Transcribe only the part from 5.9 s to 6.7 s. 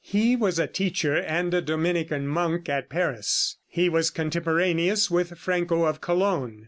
Cologne.